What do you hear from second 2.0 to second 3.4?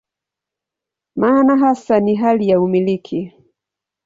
hali ya "umiliki".